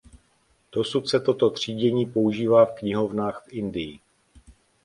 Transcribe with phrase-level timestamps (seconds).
[0.71, 3.99] Dosud se toto třídění používá v knihovnách v Indii.